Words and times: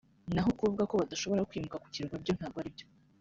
naho 0.33 0.49
kuvuga 0.59 0.83
ko 0.89 0.93
badashobora 1.01 1.47
kwimuka 1.49 1.77
ku 1.83 1.87
kirwa 1.93 2.15
byo 2.23 2.31
ntabwo 2.37 2.57
ari 2.61 2.69
byo 2.75 2.85